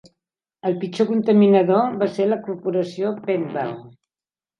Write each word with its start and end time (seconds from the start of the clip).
El 0.69 0.77
pitjor 0.83 1.07
contaminador 1.09 1.91
va 2.03 2.07
ser 2.13 2.27
la 2.31 2.39
corporació 2.47 3.13
Pennwalt. 3.29 3.85